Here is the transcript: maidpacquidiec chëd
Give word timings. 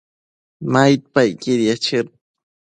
maidpacquidiec 0.71 1.79
chëd 1.85 2.07